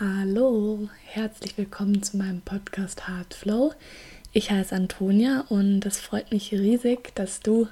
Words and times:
Hallo, 0.00 0.88
herzlich 1.06 1.58
willkommen 1.58 2.04
zu 2.04 2.18
meinem 2.18 2.40
Podcast 2.40 3.08
Hard 3.08 3.34
Flow. 3.34 3.72
Ich 4.32 4.48
heiße 4.48 4.72
Antonia 4.72 5.44
und 5.48 5.84
es 5.86 5.98
freut 5.98 6.30
mich 6.30 6.52
riesig, 6.52 7.12
dass 7.16 7.40
du 7.40 7.66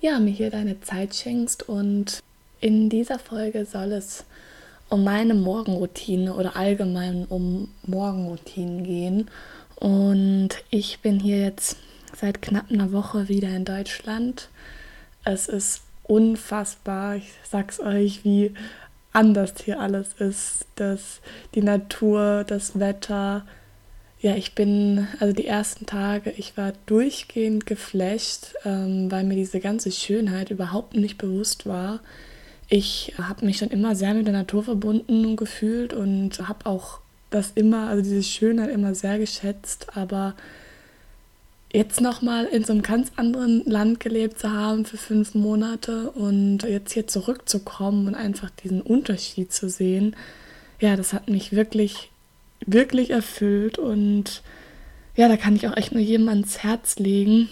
ja, 0.00 0.20
mir 0.20 0.30
hier 0.30 0.50
deine 0.50 0.80
Zeit 0.80 1.16
schenkst 1.16 1.68
und 1.68 2.22
in 2.60 2.88
dieser 2.88 3.18
Folge 3.18 3.66
soll 3.66 3.90
es 3.90 4.24
um 4.90 5.02
meine 5.02 5.34
Morgenroutine 5.34 6.34
oder 6.34 6.54
allgemein 6.54 7.24
um 7.24 7.74
Morgenroutinen 7.84 8.84
gehen. 8.84 9.28
Und 9.74 10.50
ich 10.70 11.00
bin 11.00 11.18
hier 11.18 11.40
jetzt 11.40 11.78
seit 12.14 12.42
knapp 12.42 12.70
einer 12.70 12.92
Woche 12.92 13.28
wieder 13.28 13.48
in 13.48 13.64
Deutschland. 13.64 14.50
Es 15.24 15.48
ist 15.48 15.82
unfassbar, 16.04 17.16
ich 17.16 17.32
sag's 17.42 17.80
euch, 17.80 18.24
wie 18.24 18.54
anders 19.16 19.54
hier 19.64 19.80
alles 19.80 20.12
ist, 20.18 20.66
dass 20.76 21.20
die 21.54 21.62
Natur, 21.62 22.44
das 22.46 22.78
Wetter. 22.78 23.46
Ja, 24.20 24.36
ich 24.36 24.54
bin, 24.54 25.08
also 25.20 25.32
die 25.32 25.46
ersten 25.46 25.86
Tage, 25.86 26.30
ich 26.36 26.56
war 26.56 26.72
durchgehend 26.86 27.66
geflasht, 27.66 28.54
ähm, 28.64 29.10
weil 29.10 29.24
mir 29.24 29.34
diese 29.34 29.60
ganze 29.60 29.90
Schönheit 29.90 30.50
überhaupt 30.50 30.94
nicht 30.94 31.18
bewusst 31.18 31.66
war. 31.66 32.00
Ich 32.68 33.14
habe 33.18 33.46
mich 33.46 33.58
schon 33.58 33.70
immer 33.70 33.94
sehr 33.94 34.14
mit 34.14 34.26
der 34.26 34.34
Natur 34.34 34.64
verbunden 34.64 35.36
gefühlt 35.36 35.94
und 35.94 36.48
habe 36.48 36.66
auch 36.66 37.00
das 37.30 37.52
immer, 37.54 37.88
also 37.88 38.02
diese 38.02 38.22
Schönheit 38.22 38.70
immer 38.70 38.94
sehr 38.94 39.18
geschätzt, 39.18 39.96
aber 39.96 40.34
jetzt 41.76 42.00
nochmal 42.00 42.46
in 42.46 42.64
so 42.64 42.72
einem 42.72 42.80
ganz 42.80 43.12
anderen 43.16 43.62
Land 43.66 44.00
gelebt 44.00 44.38
zu 44.38 44.50
haben 44.50 44.86
für 44.86 44.96
fünf 44.96 45.34
Monate 45.34 46.10
und 46.10 46.62
jetzt 46.62 46.92
hier 46.92 47.06
zurückzukommen 47.06 48.06
und 48.06 48.14
einfach 48.14 48.48
diesen 48.48 48.80
Unterschied 48.80 49.52
zu 49.52 49.68
sehen, 49.68 50.16
ja, 50.80 50.96
das 50.96 51.12
hat 51.12 51.28
mich 51.28 51.52
wirklich, 51.52 52.10
wirklich 52.64 53.10
erfüllt 53.10 53.78
und 53.78 54.42
ja, 55.16 55.28
da 55.28 55.36
kann 55.36 55.54
ich 55.54 55.68
auch 55.68 55.76
echt 55.76 55.92
nur 55.92 56.00
jedem 56.00 56.30
ans 56.30 56.62
Herz 56.62 56.96
legen, 56.98 57.50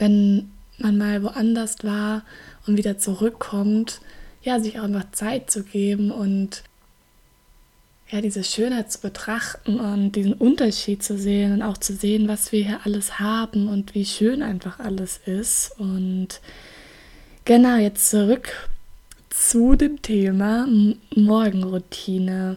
wenn 0.00 0.50
man 0.78 0.98
mal 0.98 1.22
woanders 1.22 1.84
war 1.84 2.24
und 2.66 2.76
wieder 2.76 2.98
zurückkommt, 2.98 4.00
ja, 4.42 4.58
sich 4.58 4.80
auch 4.80 4.84
einfach 4.84 5.12
Zeit 5.12 5.52
zu 5.52 5.62
geben 5.62 6.10
und 6.10 6.64
ja, 8.10 8.20
diese 8.20 8.42
Schönheit 8.42 8.90
zu 8.90 9.00
betrachten 9.00 9.78
und 9.78 10.12
diesen 10.12 10.32
Unterschied 10.32 11.02
zu 11.02 11.16
sehen 11.16 11.52
und 11.52 11.62
auch 11.62 11.78
zu 11.78 11.94
sehen, 11.94 12.26
was 12.26 12.50
wir 12.50 12.64
hier 12.64 12.80
alles 12.84 13.20
haben 13.20 13.68
und 13.68 13.94
wie 13.94 14.04
schön 14.04 14.42
einfach 14.42 14.80
alles 14.80 15.20
ist. 15.26 15.78
Und 15.78 16.40
genau, 17.44 17.76
jetzt 17.76 18.10
zurück 18.10 18.68
zu 19.28 19.76
dem 19.76 20.02
Thema 20.02 20.66
Morgenroutine. 21.14 22.56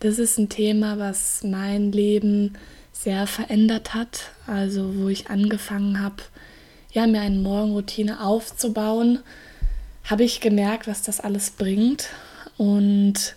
Das 0.00 0.18
ist 0.18 0.38
ein 0.38 0.48
Thema, 0.48 0.98
was 0.98 1.44
mein 1.44 1.92
Leben 1.92 2.54
sehr 2.92 3.26
verändert 3.26 3.92
hat. 3.92 4.30
Also 4.46 4.96
wo 4.96 5.08
ich 5.08 5.28
angefangen 5.28 6.00
habe, 6.00 6.22
ja, 6.92 7.06
mir 7.06 7.20
eine 7.20 7.38
Morgenroutine 7.40 8.24
aufzubauen, 8.24 9.18
habe 10.04 10.24
ich 10.24 10.40
gemerkt, 10.40 10.86
was 10.86 11.02
das 11.02 11.20
alles 11.20 11.50
bringt. 11.50 12.08
Und 12.56 13.36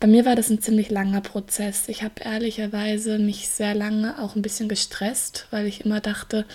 bei 0.00 0.06
mir 0.06 0.24
war 0.24 0.34
das 0.34 0.48
ein 0.48 0.62
ziemlich 0.62 0.90
langer 0.90 1.20
Prozess. 1.20 1.88
Ich 1.88 2.02
habe 2.02 2.14
ehrlicherweise 2.24 3.18
mich 3.18 3.48
sehr 3.48 3.74
lange 3.74 4.18
auch 4.18 4.34
ein 4.34 4.40
bisschen 4.40 4.68
gestresst, 4.68 5.46
weil 5.50 5.66
ich 5.66 5.84
immer 5.84 6.00
dachte, 6.00 6.46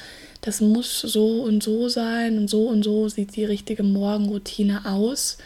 das 0.42 0.62
muss 0.62 1.00
so 1.02 1.44
und 1.44 1.62
so 1.62 1.88
sein 1.88 2.40
und 2.40 2.50
so 2.50 2.68
und 2.68 2.84
so 2.84 3.08
sieht 3.08 3.36
die 3.36 3.46
richtige 3.46 3.84
Morgenroutine 3.84 4.86
aus. 4.86 5.38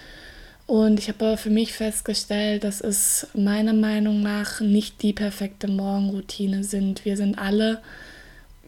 Und 0.66 0.98
ich 1.00 1.10
habe 1.10 1.26
aber 1.26 1.38
für 1.38 1.50
mich 1.50 1.74
festgestellt, 1.74 2.64
dass 2.64 2.80
es 2.80 3.28
meiner 3.34 3.74
Meinung 3.74 4.22
nach 4.22 4.62
nicht 4.62 5.02
die 5.02 5.14
perfekte 5.14 5.68
Morgenroutine 5.68 6.64
sind. 6.64 7.04
Wir 7.04 7.18
sind 7.18 7.38
alle 7.38 7.82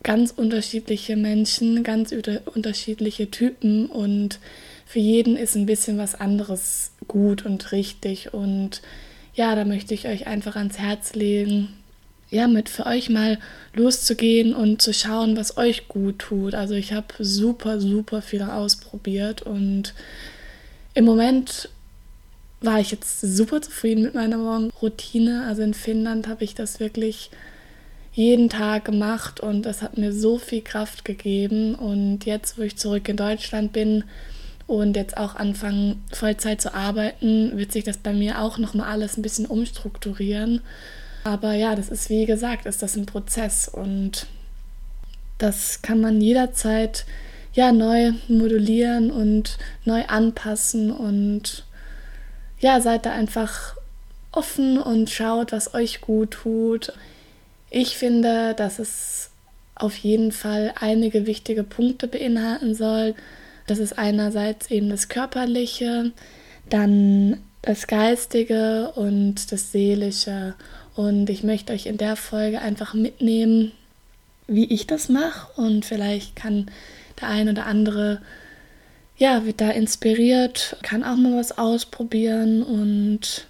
ganz 0.04 0.32
unterschiedliche 0.32 1.16
Menschen, 1.16 1.84
ganz 1.84 2.12
unterschiedliche 2.12 3.32
Typen 3.32 3.86
und 3.86 4.40
für 4.86 5.00
jeden 5.00 5.38
ist 5.38 5.56
ein 5.56 5.68
bisschen 5.68 5.98
was 5.98 6.16
anderes 6.16 6.92
gut 7.08 7.46
und 7.46 7.72
richtig 7.72 8.34
und 8.34 8.82
ja, 9.34 9.56
da 9.56 9.66
möchte 9.66 9.94
ich 9.94 10.08
euch 10.08 10.28
einfach 10.28 10.56
ans 10.56 10.78
Herz 10.78 11.14
legen, 11.14 11.70
ja, 12.30 12.48
mit 12.48 12.70
für 12.70 12.86
euch 12.86 13.10
mal 13.10 13.40
loszugehen 13.74 14.54
und 14.54 14.82
zu 14.82 14.94
schauen, 14.94 15.36
was 15.36 15.58
euch 15.58 15.88
gut 15.88 16.20
tut. 16.20 16.56
Also 16.56 16.76
ich 16.76 16.94
habe 16.94 17.08
super, 17.20 17.80
super 17.82 18.22
viel 18.22 18.42
ausprobiert 18.42 19.42
und 19.42 19.94
im 20.94 21.06
Moment 21.06 21.70
war 22.62 22.80
ich 22.80 22.92
jetzt 22.92 23.22
super 23.22 23.62
zufrieden 23.62 24.04
mit 24.04 24.14
meiner 24.14 24.38
Morgenroutine. 24.38 25.46
Also 25.46 25.62
in 25.64 25.74
Finnland 25.74 26.28
habe 26.28 26.44
ich 26.44 26.56
das 26.56 26.80
wirklich 26.80 27.32
jeden 28.14 28.50
Tag 28.50 28.86
gemacht 28.86 29.40
und 29.40 29.64
das 29.64 29.82
hat 29.82 29.98
mir 29.98 30.14
so 30.14 30.38
viel 30.38 30.62
Kraft 30.62 31.04
gegeben. 31.06 31.76
Und 31.76 32.26
jetzt, 32.26 32.58
wo 32.58 32.62
ich 32.62 32.78
zurück 32.78 33.10
in 33.10 33.18
Deutschland 33.18 33.74
bin, 33.74 34.04
und 34.72 34.96
jetzt 34.96 35.18
auch 35.18 35.36
anfangen, 35.36 36.02
Vollzeit 36.14 36.62
zu 36.62 36.74
arbeiten, 36.74 37.58
wird 37.58 37.74
sich 37.74 37.84
das 37.84 37.98
bei 37.98 38.14
mir 38.14 38.42
auch 38.42 38.58
nochmal 38.58 38.90
alles 38.90 39.18
ein 39.18 39.22
bisschen 39.22 39.46
umstrukturieren. 39.46 40.62
Aber 41.26 41.54
ja, 41.54 41.76
das 41.76 41.90
ist 41.90 42.10
wie 42.10 42.26
gesagt, 42.26 42.66
ist 42.66 42.82
das 42.82 42.96
ein 42.96 43.06
Prozess 43.06 43.68
und 43.68 44.28
das 45.38 45.82
kann 45.82 46.00
man 46.00 46.22
jederzeit 46.22 47.06
ja 47.54 47.74
neu 47.74 48.14
modulieren 48.30 49.12
und 49.12 49.58
neu 49.84 50.06
anpassen 50.06 50.92
und 50.92 51.66
ja, 52.60 52.80
seid 52.80 53.06
da 53.06 53.12
einfach 53.12 53.76
offen 54.32 54.78
und 54.78 55.10
schaut, 55.10 55.52
was 55.52 55.74
euch 55.74 56.00
gut 56.00 56.32
tut. 56.32 56.94
Ich 57.70 57.98
finde, 57.98 58.54
dass 58.54 58.80
es 58.80 59.32
auf 59.76 59.98
jeden 59.98 60.32
Fall 60.32 60.74
einige 60.80 61.26
wichtige 61.26 61.64
Punkte 61.64 62.08
beinhalten 62.08 62.74
soll. 62.74 63.16
Das 63.72 63.80
ist 63.80 63.98
einerseits 63.98 64.70
eben 64.70 64.90
das 64.90 65.08
Körperliche, 65.08 66.12
dann 66.70 67.38
das 67.62 67.88
Geistige 67.88 68.92
und 68.96 69.50
das 69.54 69.72
Seelische. 69.72 70.56
Und 70.94 71.30
ich 71.30 71.44
möchte 71.44 71.72
euch 71.72 71.86
in 71.86 71.98
der 71.98 72.18
Folge 72.18 72.60
einfach 72.60 72.94
mitnehmen, 72.94 73.72
wie 74.46 74.66
ich 74.66 74.88
das 74.88 75.08
mache. 75.08 75.62
Und 75.62 75.86
vielleicht 75.86 76.36
kann 76.36 76.70
der 77.22 77.30
ein 77.30 77.48
oder 77.48 77.66
andere, 77.66 78.22
ja, 79.16 79.46
wird 79.46 79.62
da 79.62 79.70
inspiriert, 79.70 80.76
kann 80.82 81.06
auch 81.06 81.16
mal 81.16 81.38
was 81.38 81.58
ausprobieren. 81.58 82.64
Und 82.64 83.48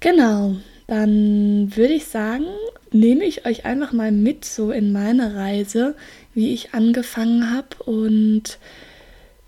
genau, 0.00 0.56
dann 0.88 1.76
würde 1.76 1.94
ich 1.94 2.06
sagen, 2.06 2.46
nehme 2.90 3.22
ich 3.26 3.46
euch 3.46 3.64
einfach 3.64 3.92
mal 3.92 4.10
mit 4.10 4.44
so 4.44 4.72
in 4.72 4.90
meine 4.90 5.36
Reise, 5.36 5.94
wie 6.34 6.52
ich 6.52 6.74
angefangen 6.74 7.52
habe 7.54 7.80
und 7.84 8.58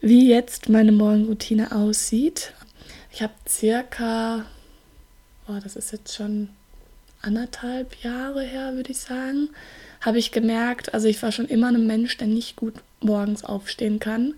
wie 0.03 0.29
jetzt 0.29 0.69
meine 0.69 0.93
Morgenroutine 0.93 1.73
aussieht. 1.73 2.53
Ich 3.13 3.23
habe 3.23 3.33
circa, 3.49 4.45
oh, 5.49 5.59
das 5.63 5.77
ist 5.77 5.93
jetzt 5.93 6.15
schon 6.15 6.49
anderthalb 7.23 7.95
Jahre 8.03 8.43
her, 8.43 8.75
würde 8.75 8.91
ich 8.91 8.99
sagen, 8.99 9.51
habe 10.01 10.19
ich 10.19 10.33
gemerkt, 10.33 10.93
also 10.93 11.07
ich 11.07 11.23
war 11.23 11.31
schon 11.31 11.47
immer 11.47 11.69
ein 11.69 11.87
Mensch, 11.87 12.17
der 12.17 12.27
nicht 12.27 12.57
gut 12.57 12.75
morgens 13.01 13.45
aufstehen 13.45 14.01
kann. 14.01 14.35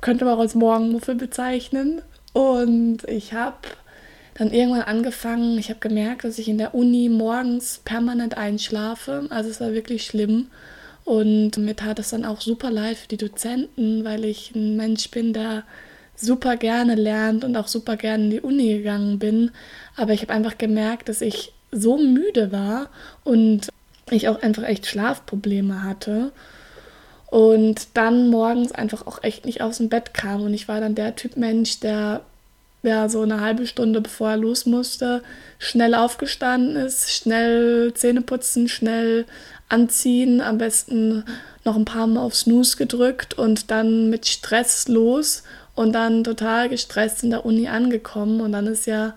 Könnte 0.00 0.24
man 0.24 0.34
auch 0.34 0.40
als 0.40 0.54
Morgenmuffel 0.54 1.16
bezeichnen. 1.16 2.00
Und 2.32 3.02
ich 3.08 3.32
habe 3.32 3.68
dann 4.34 4.52
irgendwann 4.52 4.82
angefangen, 4.82 5.58
ich 5.58 5.68
habe 5.68 5.80
gemerkt, 5.80 6.22
dass 6.22 6.38
ich 6.38 6.48
in 6.48 6.58
der 6.58 6.76
Uni 6.76 7.08
morgens 7.08 7.80
permanent 7.84 8.36
einschlafe. 8.36 9.26
Also 9.30 9.50
es 9.50 9.60
war 9.60 9.72
wirklich 9.72 10.06
schlimm. 10.06 10.46
Und 11.04 11.56
mir 11.56 11.74
tat 11.74 11.98
es 11.98 12.10
dann 12.10 12.24
auch 12.24 12.40
super 12.40 12.70
leid 12.70 12.96
für 12.96 13.08
die 13.08 13.16
Dozenten, 13.16 14.04
weil 14.04 14.24
ich 14.24 14.54
ein 14.54 14.76
Mensch 14.76 15.10
bin, 15.10 15.32
der 15.32 15.64
super 16.14 16.56
gerne 16.56 16.94
lernt 16.94 17.44
und 17.44 17.56
auch 17.56 17.68
super 17.68 17.96
gerne 17.96 18.24
in 18.24 18.30
die 18.30 18.40
Uni 18.40 18.76
gegangen 18.78 19.18
bin. 19.18 19.50
Aber 19.96 20.12
ich 20.12 20.22
habe 20.22 20.32
einfach 20.32 20.58
gemerkt, 20.58 21.08
dass 21.08 21.20
ich 21.20 21.52
so 21.72 21.96
müde 21.96 22.52
war 22.52 22.90
und 23.24 23.68
ich 24.10 24.28
auch 24.28 24.42
einfach 24.42 24.64
echt 24.64 24.86
Schlafprobleme 24.86 25.82
hatte. 25.82 26.32
Und 27.30 27.88
dann 27.94 28.28
morgens 28.28 28.72
einfach 28.72 29.06
auch 29.06 29.22
echt 29.22 29.46
nicht 29.46 29.62
aus 29.62 29.78
dem 29.78 29.88
Bett 29.88 30.14
kam. 30.14 30.42
Und 30.42 30.52
ich 30.52 30.66
war 30.66 30.80
dann 30.80 30.96
der 30.96 31.14
Typ 31.14 31.36
Mensch, 31.36 31.78
der 31.80 32.22
ja 32.82 33.08
so 33.08 33.22
eine 33.22 33.40
halbe 33.40 33.66
Stunde 33.66 34.00
bevor 34.00 34.30
er 34.30 34.36
los 34.36 34.66
musste, 34.66 35.22
schnell 35.58 35.94
aufgestanden 35.94 36.76
ist, 36.76 37.12
schnell 37.12 37.92
Zähne 37.94 38.22
putzen, 38.22 38.68
schnell 38.68 39.26
anziehen, 39.68 40.40
am 40.40 40.58
besten 40.58 41.24
noch 41.64 41.76
ein 41.76 41.84
paar 41.84 42.06
Mal 42.06 42.20
auf 42.20 42.34
Snooze 42.34 42.76
gedrückt 42.76 43.34
und 43.34 43.70
dann 43.70 44.10
mit 44.10 44.26
Stress 44.26 44.88
los 44.88 45.42
und 45.74 45.92
dann 45.92 46.24
total 46.24 46.68
gestresst 46.68 47.22
in 47.22 47.30
der 47.30 47.44
Uni 47.44 47.68
angekommen. 47.68 48.40
Und 48.40 48.52
dann 48.52 48.66
ist 48.66 48.86
ja 48.86 49.14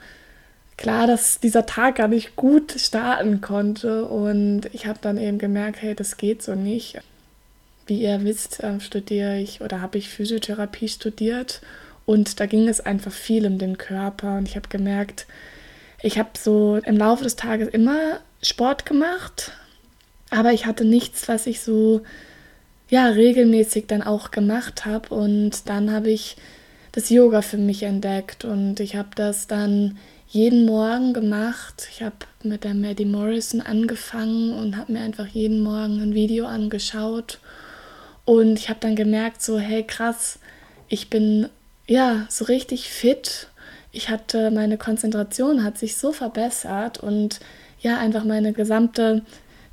klar, 0.77 1.07
dass 1.07 1.39
dieser 1.39 1.65
Tag 1.65 1.95
gar 1.95 2.07
nicht 2.07 2.35
gut 2.35 2.73
starten 2.77 3.41
konnte. 3.41 4.05
Und 4.05 4.63
ich 4.73 4.85
habe 4.85 4.99
dann 5.01 5.17
eben 5.17 5.39
gemerkt, 5.39 5.81
hey, 5.81 5.95
das 5.95 6.17
geht 6.17 6.43
so 6.43 6.55
nicht. 6.55 6.99
Wie 7.87 8.01
ihr 8.01 8.23
wisst, 8.23 8.61
äh, 8.61 8.79
studiere 8.79 9.39
ich 9.39 9.61
oder 9.61 9.81
habe 9.81 9.97
ich 9.97 10.09
Physiotherapie 10.09 10.87
studiert 10.87 11.61
und 12.05 12.39
da 12.39 12.45
ging 12.45 12.67
es 12.67 12.81
einfach 12.81 13.11
viel 13.11 13.45
um 13.45 13.57
den 13.57 13.77
Körper. 13.77 14.37
Und 14.37 14.47
ich 14.47 14.55
habe 14.55 14.69
gemerkt, 14.69 15.25
ich 16.01 16.19
habe 16.19 16.31
so 16.37 16.77
im 16.83 16.97
Laufe 16.97 17.23
des 17.23 17.35
Tages 17.35 17.69
immer 17.69 18.19
Sport 18.41 18.85
gemacht, 18.85 19.53
aber 20.29 20.51
ich 20.51 20.65
hatte 20.65 20.83
nichts, 20.83 21.27
was 21.27 21.47
ich 21.47 21.61
so 21.61 22.01
ja 22.89 23.07
regelmäßig 23.07 23.87
dann 23.87 24.01
auch 24.01 24.31
gemacht 24.31 24.85
habe. 24.85 25.13
Und 25.13 25.69
dann 25.69 25.91
habe 25.91 26.11
ich 26.11 26.35
das 26.91 27.09
Yoga 27.09 27.41
für 27.41 27.57
mich 27.57 27.83
entdeckt. 27.83 28.43
Und 28.43 28.79
ich 28.79 28.95
habe 28.95 29.09
das 29.15 29.47
dann 29.47 29.97
jeden 30.27 30.65
Morgen 30.65 31.13
gemacht. 31.13 31.87
Ich 31.91 32.01
habe 32.01 32.15
mit 32.43 32.63
der 32.63 32.73
Maddie 32.73 33.05
Morrison 33.05 33.61
angefangen 33.61 34.53
und 34.53 34.75
habe 34.77 34.91
mir 34.91 35.01
einfach 35.01 35.27
jeden 35.27 35.61
Morgen 35.61 36.01
ein 36.01 36.15
Video 36.15 36.47
angeschaut. 36.47 37.39
Und 38.25 38.57
ich 38.57 38.69
habe 38.69 38.79
dann 38.79 38.95
gemerkt 38.95 39.41
so 39.41 39.59
hey 39.59 39.83
krass, 39.83 40.39
ich 40.87 41.09
bin 41.09 41.49
ja 41.87 42.25
so 42.29 42.45
richtig 42.45 42.89
fit. 42.89 43.47
Ich 43.91 44.09
hatte 44.09 44.51
meine 44.51 44.77
Konzentration 44.77 45.63
hat 45.63 45.77
sich 45.77 45.97
so 45.97 46.11
verbessert 46.11 46.99
und 46.99 47.39
ja 47.79 47.97
einfach 47.97 48.23
meine 48.23 48.53
gesamte 48.53 49.23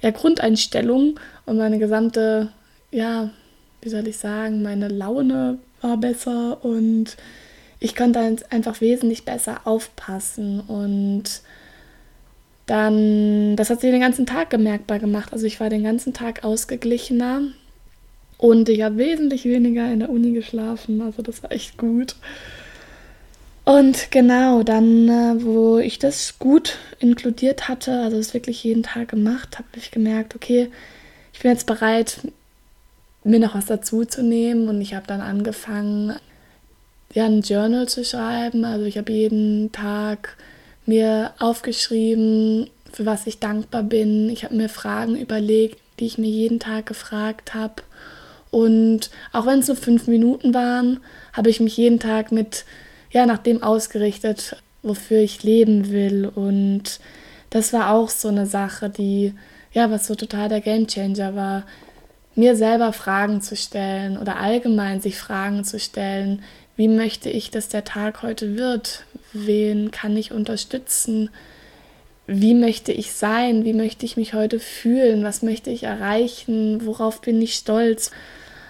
ja, 0.03 0.11
Grundeinstellung 0.11 1.19
und 1.47 1.57
meine 1.57 1.79
gesamte 1.79 2.51
ja 2.91 3.31
wie 3.83 3.89
soll 3.89 4.07
ich 4.09 4.19
sagen 4.19 4.63
meine 4.63 4.89
Laune 4.89 5.59
war 5.81 5.97
besser 5.97 6.65
und 6.65 7.17
ich 7.79 7.97
konnte 7.97 8.37
einfach 8.51 8.81
wesentlich 8.83 9.25
besser 9.25 9.63
aufpassen 9.65 10.61
und 10.61 11.43
dann, 12.71 13.57
das 13.57 13.69
hat 13.69 13.81
sich 13.81 13.91
den 13.91 14.01
ganzen 14.01 14.27
Tag 14.27 14.51
bemerkbar 14.51 15.01
gemacht. 15.01 15.33
Also 15.33 15.45
ich 15.45 15.59
war 15.59 15.71
den 15.71 15.83
ganzen 15.83 16.13
Tag 16.13 16.45
ausgeglichener 16.45 17.43
und 18.41 18.71
ich 18.71 18.81
habe 18.81 18.97
wesentlich 18.97 19.45
weniger 19.45 19.93
in 19.93 19.99
der 20.01 20.09
Uni 20.09 20.33
geschlafen. 20.33 21.03
Also 21.03 21.21
das 21.21 21.43
war 21.43 21.53
echt 21.53 21.77
gut. 21.77 22.17
Und 23.67 24.11
genau, 24.11 24.63
dann, 24.63 25.09
äh, 25.11 25.45
wo 25.45 25.77
ich 25.77 25.99
das 25.99 26.39
gut 26.39 26.79
inkludiert 27.01 27.69
hatte, 27.69 28.01
also 28.01 28.17
es 28.17 28.33
wirklich 28.33 28.65
jeden 28.65 28.83
Tag 28.83 29.09
gemacht, 29.09 29.59
habe 29.59 29.69
ich 29.77 29.91
gemerkt, 29.91 30.35
okay, 30.35 30.71
ich 31.35 31.41
bin 31.41 31.51
jetzt 31.51 31.67
bereit, 31.67 32.21
mir 33.25 33.41
noch 33.41 33.55
was 33.55 33.67
dazu 33.67 34.07
zu 34.07 34.23
nehmen. 34.23 34.71
Und 34.71 34.81
ich 34.81 34.95
habe 34.95 35.07
dann 35.07 35.21
angefangen, 35.21 36.17
ja, 37.13 37.27
ein 37.27 37.43
Journal 37.43 37.91
zu 37.91 38.07
schreiben. 38.07 38.65
Also 38.65 38.87
ich 38.87 38.97
habe 38.97 39.13
jeden 39.13 39.71
Tag 39.71 40.39
mir 40.87 41.35
aufgeschrieben, 41.39 42.71
für 42.91 43.05
was 43.05 43.27
ich 43.27 43.39
dankbar 43.39 43.83
bin. 43.83 44.31
Ich 44.31 44.45
habe 44.45 44.55
mir 44.55 44.71
Fragen 44.71 45.15
überlegt, 45.15 45.79
die 45.99 46.07
ich 46.07 46.17
mir 46.17 46.31
jeden 46.31 46.59
Tag 46.59 46.87
gefragt 46.87 47.53
habe. 47.53 47.83
Und 48.51 49.11
auch 49.33 49.47
wenn 49.47 49.61
es 49.61 49.69
nur 49.69 49.77
fünf 49.77 50.07
Minuten 50.07 50.55
waren, 50.55 51.01
habe 51.33 51.51
ich 51.51 51.61
mich 51.61 51.77
jeden 51.77 52.01
Tag 52.01 52.33
mit, 52.33 52.65
ja, 53.11 53.27
nach 53.27 53.39
dem 53.39 53.63
ausgerichtet, 53.63 54.57
wofür 54.83 55.19
ich 55.19 55.43
leben 55.43 55.91
will. 55.91 56.27
Und 56.27 57.01
das 57.51 57.73
war 57.73 57.93
auch 57.93 58.09
so 58.09 58.29
eine 58.29 58.47
Sache, 58.47 58.91
die, 58.91 59.35
ja, 59.73 59.91
was 59.91 60.07
so 60.07 60.15
total 60.15 60.49
der 60.49 60.61
Gamechanger 60.61 61.35
war 61.35 61.65
mir 62.35 62.57
selber 62.57 62.93
Fragen 62.93 63.41
zu 63.41 63.57
stellen 63.57 64.17
oder 64.17 64.39
allgemein 64.39 65.01
sich 65.01 65.19
Fragen 65.19 65.65
zu 65.65 65.79
stellen, 65.79 66.43
wie 66.77 66.89
möchte 66.89 67.29
ich, 67.29 67.51
dass 67.51 67.69
der 67.69 67.85
Tag 67.85 68.23
heute 68.23 68.57
wird? 68.57 69.05
Wen 69.33 69.91
kann 69.91 70.17
ich 70.17 70.33
unterstützen? 70.33 71.29
Wie 72.27 72.55
möchte 72.55 72.93
ich 72.93 73.13
sein? 73.13 73.65
Wie 73.65 73.75
möchte 73.75 74.07
ich 74.07 74.17
mich 74.17 74.33
heute 74.33 74.59
fühlen? 74.59 75.23
Was 75.23 75.43
möchte 75.43 75.69
ich 75.69 75.83
erreichen? 75.83 76.87
Worauf 76.87 77.21
bin 77.21 77.43
ich 77.43 77.55
stolz? 77.55 78.13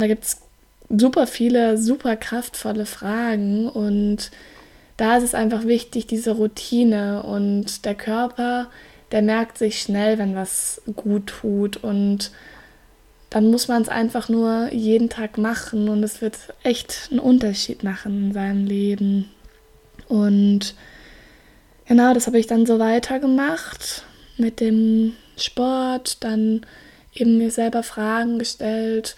Da 0.01 0.07
gibt 0.07 0.25
es 0.25 0.41
super 0.89 1.27
viele, 1.27 1.77
super 1.77 2.17
kraftvolle 2.17 2.87
Fragen 2.87 3.69
und 3.69 4.31
da 4.97 5.19
ist 5.19 5.25
es 5.25 5.35
einfach 5.35 5.67
wichtig, 5.67 6.07
diese 6.07 6.33
Routine 6.33 7.23
und 7.23 7.85
der 7.85 7.95
Körper, 7.95 8.71
der 9.13 9.21
merkt 9.21 9.59
sich 9.59 9.81
schnell, 9.81 10.17
wenn 10.17 10.35
was 10.35 10.81
gut 10.97 11.27
tut 11.27 11.77
und 11.77 12.31
dann 13.29 13.51
muss 13.51 13.69
man 13.69 13.83
es 13.83 13.91
einfach 13.91 14.31
nur 14.31 14.73
jeden 14.73 15.11
Tag 15.11 15.37
machen 15.37 15.91
und 15.91 16.03
es 16.03 16.23
wird 16.23 16.39
echt 16.63 17.09
einen 17.11 17.21
Unterschied 17.21 17.85
machen 17.85 18.29
in 18.29 18.33
seinem 18.33 18.65
Leben. 18.65 19.31
Und 20.09 20.75
genau, 21.85 22.15
das 22.15 22.27
habe 22.27 22.39
ich 22.39 22.47
dann 22.47 22.65
so 22.65 22.79
weitergemacht 22.79 24.05
mit 24.39 24.61
dem 24.61 25.13
Sport, 25.37 26.25
dann 26.25 26.63
eben 27.13 27.37
mir 27.37 27.51
selber 27.51 27.83
Fragen 27.83 28.39
gestellt 28.39 29.15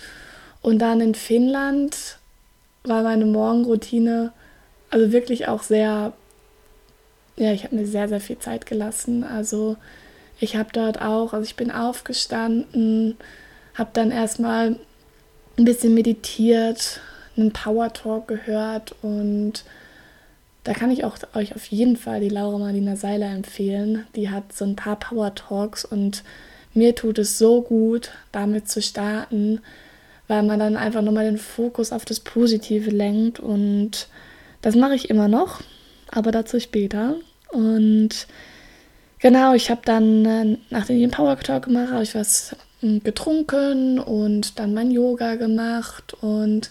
und 0.63 0.79
dann 0.79 1.01
in 1.01 1.15
Finnland 1.15 2.19
war 2.85 3.03
meine 3.03 3.27
Morgenroutine 3.27 4.33
also 4.93 5.11
wirklich 5.11 5.49
auch 5.49 5.63
sehr, 5.63 6.13
ja, 7.37 7.53
ich 7.53 7.65
habe 7.65 7.77
mir 7.77 7.87
sehr, 7.87 8.09
sehr 8.09 8.21
viel 8.21 8.39
Zeit 8.39 8.67
gelassen. 8.67 9.25
Also 9.25 9.77
ich 10.39 10.55
habe 10.55 10.69
dort 10.73 11.01
auch, 11.01 11.33
also 11.33 11.45
ich 11.45 11.57
bin 11.57 11.71
aufgestanden, 11.71 13.17
habe 13.75 13.91
dann 13.95 14.11
erstmal 14.11 14.77
ein 15.57 15.65
bisschen 15.65 15.95
meditiert, 15.95 17.01
einen 17.37 17.53
Power 17.53 17.93
Talk 17.95 18.29
gehört 18.29 18.95
und 19.01 19.65
da 20.65 20.75
kann 20.75 20.91
ich 20.91 21.05
auch 21.05 21.17
euch 21.35 21.57
auf 21.57 21.65
jeden 21.67 21.97
Fall 21.97 22.21
die 22.21 22.29
Laura 22.29 22.59
Marlina 22.59 22.95
Seiler 22.95 23.31
empfehlen. 23.31 24.07
Die 24.15 24.29
hat 24.29 24.53
so 24.53 24.67
ein 24.67 24.77
paar 24.77 24.97
Power 24.97 25.35
Talks 25.35 25.87
und 25.87 26.23
mir 26.75 26.95
tut 26.95 27.19
es 27.19 27.39
so 27.39 27.63
gut, 27.63 28.11
damit 28.31 28.69
zu 28.69 28.83
starten, 28.83 29.61
weil 30.33 30.43
man 30.45 30.59
dann 30.59 30.79
einfach 30.79 31.03
nochmal 31.03 31.27
den 31.27 31.37
Fokus 31.37 31.93
auf 31.93 32.07
das 32.07 32.19
Positive 32.19 32.89
lenkt 32.89 33.39
und 33.39 34.09
das 34.63 34.75
mache 34.75 34.95
ich 34.95 35.11
immer 35.11 35.29
noch, 35.29 35.61
aber 36.11 36.33
dazu 36.33 36.59
später. 36.59 37.17
Und 37.51 38.27
genau, 39.19 39.53
ich 39.53 39.71
habe 39.71 39.83
dann, 39.85 40.25
äh, 40.25 40.57
nachdem 40.71 40.97
ich 40.97 41.03
den 41.03 41.11
Power 41.11 41.39
Talk 41.39 41.65
gemacht 41.65 41.93
habe, 41.93 42.03
ich 42.03 42.15
was 42.15 42.57
getrunken 42.81 43.99
und 43.99 44.59
dann 44.59 44.73
mein 44.73 44.91
Yoga 44.91 45.35
gemacht 45.35 46.15
und 46.23 46.71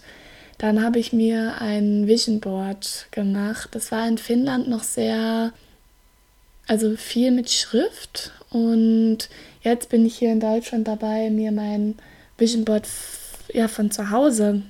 dann 0.58 0.82
habe 0.82 0.98
ich 0.98 1.12
mir 1.12 1.60
ein 1.60 2.08
Vision 2.08 2.40
Board 2.40 3.06
gemacht. 3.12 3.68
Das 3.70 3.92
war 3.92 4.08
in 4.08 4.18
Finnland 4.18 4.66
noch 4.66 4.82
sehr, 4.82 5.52
also 6.66 6.96
viel 6.96 7.30
mit 7.30 7.48
Schrift 7.48 8.32
und 8.50 9.18
jetzt 9.62 9.88
bin 9.88 10.04
ich 10.04 10.18
hier 10.18 10.32
in 10.32 10.40
Deutschland 10.40 10.88
dabei, 10.88 11.30
mir 11.30 11.52
mein 11.52 11.94
Vision 12.36 12.64
Board 12.64 12.88
ja, 13.52 13.68
von 13.68 13.90
zu 13.90 14.10
Hause 14.10 14.62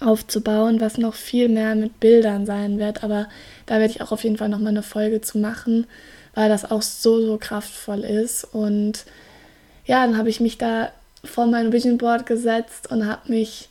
aufzubauen, 0.00 0.80
was 0.80 0.98
noch 0.98 1.14
viel 1.14 1.48
mehr 1.48 1.74
mit 1.74 2.00
Bildern 2.00 2.46
sein 2.46 2.78
wird. 2.78 3.04
Aber 3.04 3.28
da 3.66 3.78
werde 3.78 3.92
ich 3.92 4.00
auch 4.00 4.12
auf 4.12 4.24
jeden 4.24 4.36
Fall 4.36 4.48
noch 4.48 4.58
mal 4.58 4.70
eine 4.70 4.82
Folge 4.82 5.20
zu 5.20 5.38
machen, 5.38 5.86
weil 6.34 6.48
das 6.48 6.70
auch 6.70 6.82
so, 6.82 7.24
so 7.24 7.38
kraftvoll 7.38 8.00
ist 8.00 8.44
und 8.44 9.04
ja, 9.86 10.06
dann 10.06 10.16
habe 10.16 10.30
ich 10.30 10.40
mich 10.40 10.58
da 10.58 10.90
vor 11.24 11.46
mein 11.46 11.72
Vision 11.72 11.98
Board 11.98 12.26
gesetzt 12.26 12.90
und 12.90 13.06
habe 13.06 13.30
mich 13.30 13.68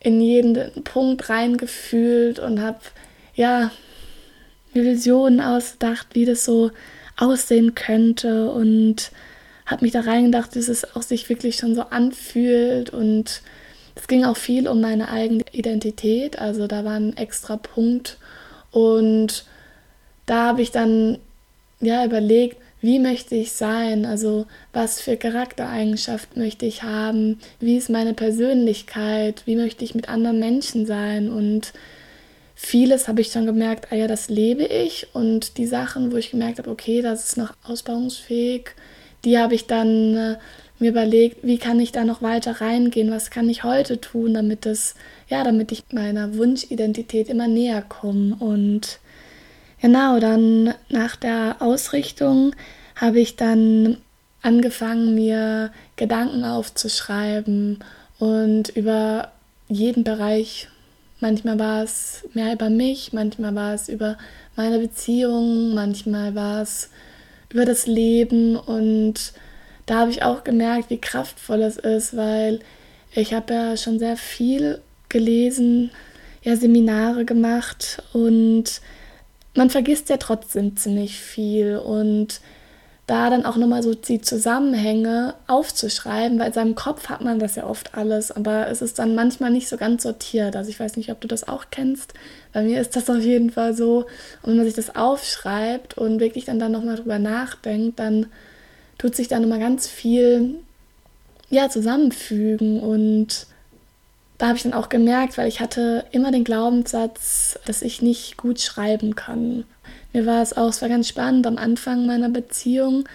in 0.00 0.20
jeden 0.20 0.84
Punkt 0.84 1.28
reingefühlt 1.28 2.38
und 2.38 2.60
habe 2.60 2.78
ja 3.34 3.70
Visionen 4.72 5.40
ausgedacht, 5.40 6.08
wie 6.12 6.24
das 6.24 6.44
so 6.44 6.70
aussehen 7.16 7.74
könnte 7.74 8.50
und 8.50 9.10
habe 9.66 9.84
mich 9.84 9.92
da 9.92 10.00
reingedacht, 10.00 10.56
dass 10.56 10.68
es 10.68 10.96
auch 10.96 11.02
sich 11.02 11.28
wirklich 11.28 11.56
schon 11.56 11.74
so 11.74 11.82
anfühlt. 11.82 12.90
Und 12.90 13.42
es 13.94 14.06
ging 14.06 14.24
auch 14.24 14.36
viel 14.36 14.68
um 14.68 14.80
meine 14.80 15.10
eigene 15.10 15.44
Identität, 15.52 16.38
also 16.38 16.66
da 16.66 16.84
war 16.84 16.94
ein 16.94 17.16
extra 17.16 17.56
Punkt. 17.56 18.18
Und 18.70 19.44
da 20.26 20.46
habe 20.48 20.62
ich 20.62 20.70
dann 20.70 21.18
ja 21.80 22.04
überlegt, 22.04 22.58
wie 22.82 22.98
möchte 22.98 23.34
ich 23.34 23.52
sein, 23.52 24.04
also 24.04 24.46
was 24.72 25.00
für 25.00 25.16
Charaktereigenschaften 25.16 26.42
möchte 26.42 26.66
ich 26.66 26.82
haben, 26.82 27.40
wie 27.58 27.76
ist 27.76 27.90
meine 27.90 28.14
Persönlichkeit, 28.14 29.42
wie 29.46 29.56
möchte 29.56 29.84
ich 29.84 29.94
mit 29.94 30.08
anderen 30.08 30.38
Menschen 30.38 30.86
sein? 30.86 31.30
Und 31.30 31.72
vieles 32.54 33.08
habe 33.08 33.22
ich 33.22 33.32
schon 33.32 33.46
gemerkt, 33.46 33.88
ah 33.90 33.96
ja, 33.96 34.06
das 34.06 34.28
lebe 34.28 34.64
ich. 34.64 35.08
Und 35.14 35.56
die 35.56 35.66
Sachen, 35.66 36.12
wo 36.12 36.16
ich 36.16 36.30
gemerkt 36.30 36.58
habe, 36.58 36.70
okay, 36.70 37.02
das 37.02 37.24
ist 37.24 37.36
noch 37.38 37.54
ausbauungsfähig, 37.64 38.74
die 39.24 39.38
habe 39.38 39.54
ich 39.54 39.66
dann 39.66 40.16
äh, 40.16 40.36
mir 40.78 40.90
überlegt, 40.90 41.38
wie 41.42 41.58
kann 41.58 41.80
ich 41.80 41.92
da 41.92 42.04
noch 42.04 42.22
weiter 42.22 42.60
reingehen, 42.60 43.10
was 43.10 43.30
kann 43.30 43.48
ich 43.48 43.64
heute 43.64 44.00
tun, 44.00 44.34
damit 44.34 44.66
das, 44.66 44.94
ja, 45.28 45.42
damit 45.42 45.72
ich 45.72 45.84
meiner 45.92 46.36
Wunschidentität 46.36 47.28
immer 47.28 47.48
näher 47.48 47.82
komme 47.82 48.36
und 48.36 49.00
Genau, 49.80 50.18
dann 50.18 50.74
nach 50.88 51.16
der 51.16 51.56
Ausrichtung 51.60 52.54
habe 52.94 53.20
ich 53.20 53.36
dann 53.36 53.98
angefangen, 54.40 55.14
mir 55.14 55.70
Gedanken 55.96 56.44
aufzuschreiben 56.44 57.80
und 58.18 58.70
über 58.70 59.32
jeden 59.68 60.02
Bereich. 60.02 60.68
Manchmal 61.20 61.58
war 61.58 61.82
es 61.82 62.24
mehr 62.32 62.54
über 62.54 62.70
mich, 62.70 63.12
manchmal 63.12 63.54
war 63.54 63.74
es 63.74 63.88
über 63.88 64.16
meine 64.56 64.78
Beziehung, 64.78 65.74
manchmal 65.74 66.34
war 66.34 66.62
es 66.62 66.90
über 67.50 67.64
das 67.64 67.86
Leben 67.86 68.56
und 68.56 69.32
da 69.86 70.00
habe 70.00 70.10
ich 70.10 70.22
auch 70.22 70.44
gemerkt, 70.44 70.90
wie 70.90 71.00
kraftvoll 71.00 71.62
es 71.62 71.76
ist, 71.76 72.16
weil 72.16 72.60
ich 73.12 73.32
habe 73.32 73.54
ja 73.54 73.76
schon 73.76 73.98
sehr 73.98 74.16
viel 74.16 74.80
gelesen, 75.08 75.90
ja 76.42 76.56
Seminare 76.56 77.24
gemacht 77.24 78.02
und 78.12 78.80
man 79.54 79.70
vergisst 79.70 80.10
ja 80.10 80.16
trotzdem 80.16 80.76
ziemlich 80.76 81.18
viel 81.18 81.76
und 81.76 82.40
da 83.06 83.30
dann 83.30 83.44
auch 83.44 83.56
nochmal 83.56 83.84
so 83.84 83.94
die 83.94 84.20
Zusammenhänge 84.20 85.34
aufzuschreiben, 85.46 86.38
weil 86.40 86.48
in 86.48 86.52
seinem 86.52 86.74
Kopf 86.74 87.08
hat 87.08 87.20
man 87.20 87.38
das 87.38 87.54
ja 87.54 87.64
oft 87.64 87.94
alles, 87.94 88.32
aber 88.32 88.68
es 88.68 88.82
ist 88.82 88.98
dann 88.98 89.14
manchmal 89.14 89.50
nicht 89.50 89.68
so 89.68 89.76
ganz 89.76 90.02
sortiert. 90.02 90.56
Also 90.56 90.70
ich 90.70 90.80
weiß 90.80 90.96
nicht, 90.96 91.12
ob 91.12 91.20
du 91.20 91.28
das 91.28 91.46
auch 91.46 91.66
kennst. 91.70 92.14
Bei 92.52 92.62
mir 92.62 92.80
ist 92.80 92.96
das 92.96 93.08
auf 93.08 93.20
jeden 93.20 93.50
Fall 93.50 93.74
so. 93.74 94.06
Und 94.42 94.50
wenn 94.50 94.56
man 94.56 94.66
sich 94.66 94.74
das 94.74 94.96
aufschreibt 94.96 95.96
und 95.96 96.18
wirklich 96.18 96.46
dann, 96.46 96.58
dann 96.58 96.72
nochmal 96.72 96.96
drüber 96.96 97.20
nachdenkt, 97.20 98.00
dann 98.00 98.26
tut 98.98 99.14
sich 99.14 99.28
da 99.28 99.38
nochmal 99.38 99.60
ganz 99.60 99.86
viel 99.86 100.56
ja, 101.48 101.68
zusammenfügen 101.68 102.80
und 102.80 103.46
da 104.38 104.48
habe 104.48 104.56
ich 104.56 104.64
dann 104.64 104.74
auch 104.74 104.88
gemerkt, 104.88 105.38
weil 105.38 105.48
ich 105.48 105.60
hatte 105.60 106.04
immer 106.10 106.30
den 106.30 106.44
Glaubenssatz, 106.44 107.58
dass 107.64 107.82
ich 107.82 108.02
nicht 108.02 108.36
gut 108.36 108.60
schreiben 108.60 109.14
kann. 109.14 109.64
Mir 110.16 110.24
war 110.24 110.40
es 110.40 110.56
auch, 110.56 110.70
es 110.70 110.80
war 110.80 110.88
ganz 110.88 111.08
spannend 111.08 111.46
am 111.46 111.58
Anfang 111.58 112.06
meiner 112.06 112.30
Beziehung. 112.30 113.06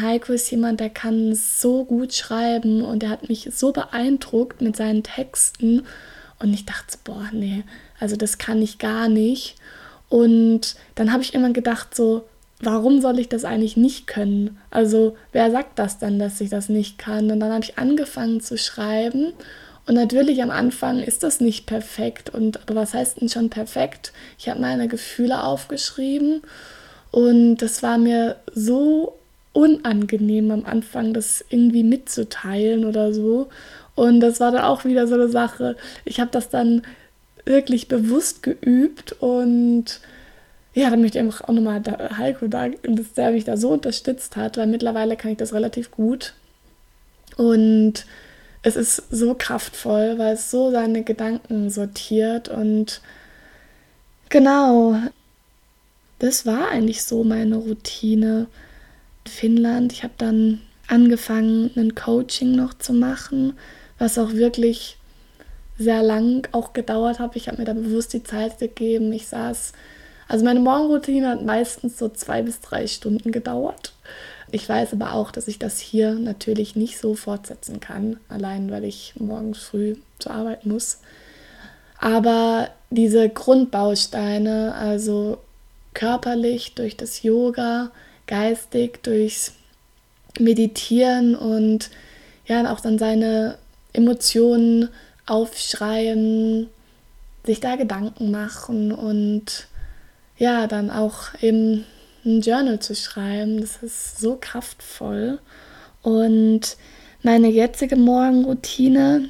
Heiko 0.00 0.34
ist 0.34 0.48
jemand, 0.52 0.78
der 0.78 0.88
kann 0.88 1.34
so 1.34 1.84
gut 1.84 2.14
schreiben 2.14 2.82
und 2.82 3.02
er 3.02 3.08
hat 3.08 3.28
mich 3.28 3.48
so 3.52 3.72
beeindruckt 3.72 4.62
mit 4.62 4.76
seinen 4.76 5.02
Texten. 5.02 5.84
Und 6.38 6.54
ich 6.54 6.64
dachte, 6.64 6.96
boah, 7.02 7.28
nee, 7.32 7.64
also 7.98 8.14
das 8.14 8.38
kann 8.38 8.62
ich 8.62 8.78
gar 8.78 9.08
nicht. 9.08 9.56
Und 10.08 10.76
dann 10.94 11.12
habe 11.12 11.24
ich 11.24 11.34
immer 11.34 11.52
gedacht, 11.52 11.92
so, 11.92 12.24
warum 12.60 13.00
soll 13.00 13.18
ich 13.18 13.28
das 13.28 13.44
eigentlich 13.44 13.76
nicht 13.76 14.06
können? 14.06 14.56
Also, 14.70 15.16
wer 15.32 15.50
sagt 15.50 15.76
das 15.80 15.98
dann, 15.98 16.20
dass 16.20 16.40
ich 16.40 16.50
das 16.50 16.68
nicht 16.68 16.98
kann? 16.98 17.32
Und 17.32 17.40
dann 17.40 17.52
habe 17.52 17.64
ich 17.64 17.78
angefangen 17.78 18.40
zu 18.40 18.56
schreiben 18.56 19.32
und 19.86 19.94
natürlich 19.94 20.42
am 20.42 20.50
Anfang 20.50 21.00
ist 21.00 21.22
das 21.22 21.40
nicht 21.40 21.66
perfekt. 21.66 22.30
Und 22.30 22.60
aber 22.62 22.74
was 22.74 22.94
heißt 22.94 23.20
denn 23.20 23.28
schon 23.28 23.50
perfekt? 23.50 24.12
Ich 24.38 24.48
habe 24.48 24.60
meine 24.60 24.88
Gefühle 24.88 25.44
aufgeschrieben 25.44 26.42
und 27.10 27.58
das 27.58 27.82
war 27.82 27.98
mir 27.98 28.36
so 28.54 29.14
unangenehm 29.52 30.50
am 30.50 30.64
Anfang, 30.64 31.12
das 31.12 31.44
irgendwie 31.48 31.84
mitzuteilen 31.84 32.84
oder 32.84 33.12
so. 33.12 33.48
Und 33.94 34.20
das 34.20 34.40
war 34.40 34.50
dann 34.50 34.64
auch 34.64 34.84
wieder 34.84 35.06
so 35.06 35.14
eine 35.14 35.28
Sache. 35.28 35.76
Ich 36.04 36.18
habe 36.18 36.30
das 36.30 36.48
dann 36.48 36.82
wirklich 37.44 37.88
bewusst 37.88 38.42
geübt 38.42 39.12
und 39.20 40.00
ja, 40.72 40.90
dann 40.90 41.02
möchte 41.02 41.18
ich 41.18 41.24
einfach 41.24 41.42
auch 41.42 41.52
nochmal 41.52 41.82
Heiko 42.16 42.48
danken, 42.48 42.96
dass 42.96 43.12
der 43.12 43.30
mich 43.30 43.44
da 43.44 43.56
so 43.56 43.68
unterstützt 43.68 44.34
hat, 44.34 44.56
weil 44.56 44.66
mittlerweile 44.66 45.16
kann 45.16 45.30
ich 45.30 45.38
das 45.38 45.52
relativ 45.52 45.90
gut. 45.90 46.34
Und 47.36 48.06
es 48.64 48.76
ist 48.76 49.02
so 49.10 49.34
kraftvoll, 49.34 50.18
weil 50.18 50.34
es 50.34 50.50
so 50.50 50.70
seine 50.70 51.04
Gedanken 51.04 51.68
sortiert 51.68 52.48
und 52.48 53.02
genau, 54.30 54.96
das 56.18 56.46
war 56.46 56.70
eigentlich 56.70 57.04
so 57.04 57.24
meine 57.24 57.56
Routine. 57.56 58.46
In 59.26 59.30
Finnland, 59.30 59.92
ich 59.92 60.02
habe 60.02 60.14
dann 60.16 60.62
angefangen, 60.88 61.70
ein 61.76 61.94
Coaching 61.94 62.56
noch 62.56 62.72
zu 62.74 62.94
machen, 62.94 63.52
was 63.98 64.18
auch 64.18 64.32
wirklich 64.32 64.96
sehr 65.76 66.02
lang 66.02 66.48
auch 66.52 66.72
gedauert 66.72 67.18
hat. 67.18 67.36
Ich 67.36 67.48
habe 67.48 67.58
mir 67.58 67.64
da 67.64 67.74
bewusst 67.74 68.14
die 68.14 68.22
Zeit 68.22 68.58
gegeben. 68.58 69.12
Ich 69.12 69.26
saß, 69.26 69.72
also 70.34 70.44
meine 70.44 70.58
Morgenroutine 70.58 71.28
hat 71.28 71.44
meistens 71.44 71.96
so 71.96 72.08
zwei 72.08 72.42
bis 72.42 72.60
drei 72.60 72.88
Stunden 72.88 73.30
gedauert. 73.30 73.92
Ich 74.50 74.68
weiß 74.68 74.92
aber 74.94 75.12
auch, 75.12 75.30
dass 75.30 75.46
ich 75.46 75.60
das 75.60 75.78
hier 75.78 76.14
natürlich 76.14 76.74
nicht 76.74 76.98
so 76.98 77.14
fortsetzen 77.14 77.78
kann, 77.78 78.16
allein 78.28 78.68
weil 78.68 78.82
ich 78.82 79.14
morgens 79.16 79.58
früh 79.58 79.94
zur 80.18 80.32
Arbeit 80.32 80.66
muss. 80.66 80.98
Aber 82.00 82.68
diese 82.90 83.28
Grundbausteine, 83.28 84.74
also 84.74 85.38
körperlich 85.92 86.74
durch 86.74 86.96
das 86.96 87.22
Yoga, 87.22 87.92
geistig 88.26 89.04
durchs 89.04 89.52
Meditieren 90.40 91.36
und 91.36 91.90
ja, 92.44 92.72
auch 92.72 92.80
dann 92.80 92.98
seine 92.98 93.56
Emotionen 93.92 94.88
aufschreiben, 95.26 96.70
sich 97.44 97.60
da 97.60 97.76
Gedanken 97.76 98.32
machen 98.32 98.90
und 98.90 99.68
ja, 100.36 100.66
dann 100.66 100.90
auch 100.90 101.34
eben 101.40 101.84
ein 102.24 102.40
Journal 102.40 102.80
zu 102.80 102.94
schreiben. 102.94 103.60
Das 103.60 103.82
ist 103.82 104.18
so 104.18 104.36
kraftvoll. 104.40 105.38
Und 106.02 106.76
meine 107.22 107.48
jetzige 107.48 107.96
Morgenroutine 107.96 109.28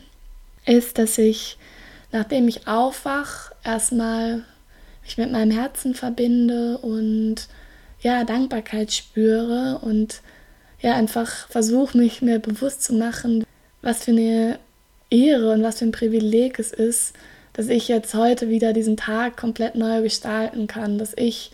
ist, 0.66 0.98
dass 0.98 1.18
ich, 1.18 1.58
nachdem 2.12 2.48
ich 2.48 2.66
aufwache, 2.66 3.54
erstmal 3.64 4.44
mich 5.04 5.18
mit 5.18 5.30
meinem 5.30 5.50
Herzen 5.50 5.94
verbinde 5.94 6.78
und 6.78 7.48
ja, 8.00 8.24
Dankbarkeit 8.24 8.92
spüre 8.92 9.78
und 9.82 10.20
ja, 10.80 10.94
einfach 10.94 11.48
versuche, 11.48 11.96
mich 11.96 12.20
mir 12.20 12.38
bewusst 12.38 12.82
zu 12.82 12.94
machen, 12.94 13.44
was 13.80 14.04
für 14.04 14.10
eine 14.10 14.58
Ehre 15.10 15.52
und 15.52 15.62
was 15.62 15.78
für 15.78 15.86
ein 15.86 15.92
Privileg 15.92 16.58
es 16.58 16.72
ist, 16.72 17.14
dass 17.54 17.68
ich 17.68 17.88
jetzt 17.88 18.14
heute 18.14 18.48
wieder 18.48 18.72
diesen 18.72 18.96
Tag 18.96 19.36
komplett 19.36 19.74
neu 19.76 20.02
gestalten 20.02 20.66
kann, 20.66 20.98
dass 20.98 21.14
ich 21.16 21.50